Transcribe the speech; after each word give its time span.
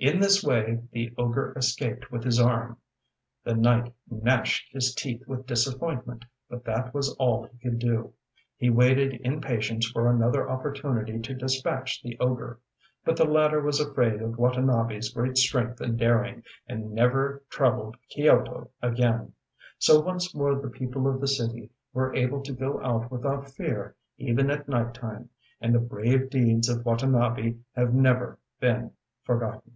In 0.00 0.20
this 0.20 0.44
way 0.44 0.80
the 0.92 1.12
ogre 1.18 1.52
escaped 1.56 2.12
with 2.12 2.22
his 2.22 2.38
arm. 2.38 2.76
The 3.42 3.54
knight 3.56 3.92
gnashed 4.08 4.72
his 4.72 4.94
teeth 4.94 5.26
with 5.26 5.44
disappointment, 5.44 6.24
but 6.48 6.62
that 6.66 6.94
was 6.94 7.12
all 7.16 7.42
he 7.48 7.58
could 7.58 7.80
do. 7.80 8.12
He 8.56 8.70
waited 8.70 9.14
in 9.22 9.40
patience 9.40 9.90
for 9.90 10.08
another 10.08 10.48
opportunity 10.48 11.18
to 11.18 11.34
dispatch 11.34 12.00
the 12.00 12.16
ogre. 12.20 12.60
But 13.04 13.16
the 13.16 13.24
latter 13.24 13.60
was 13.60 13.80
afraid 13.80 14.22
of 14.22 14.36
WatanabeŌĆÖs 14.38 15.12
great 15.12 15.36
strength 15.36 15.80
and 15.80 15.98
daring, 15.98 16.44
and 16.68 16.92
never 16.92 17.42
troubled 17.50 17.96
Kyoto 18.08 18.70
again. 18.80 19.32
So 19.80 19.98
once 20.00 20.32
more 20.32 20.54
the 20.54 20.70
people 20.70 21.08
of 21.12 21.20
the 21.20 21.26
city 21.26 21.70
were 21.92 22.14
able 22.14 22.40
to 22.44 22.52
go 22.52 22.80
out 22.84 23.10
without 23.10 23.50
fear 23.50 23.96
even 24.16 24.48
at 24.48 24.68
night 24.68 24.94
time, 24.94 25.30
and 25.60 25.74
the 25.74 25.80
brave 25.80 26.30
deeds 26.30 26.68
of 26.68 26.84
Watanabe 26.84 27.56
have 27.74 27.92
never 27.94 28.38
been 28.60 28.92
forgotten! 29.24 29.72